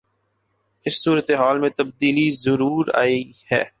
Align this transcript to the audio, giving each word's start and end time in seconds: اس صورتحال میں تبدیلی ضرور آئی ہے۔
اس 0.85 1.03
صورتحال 1.03 1.59
میں 1.59 1.69
تبدیلی 1.69 2.29
ضرور 2.31 2.85
آئی 2.93 3.31
ہے۔ 3.51 3.63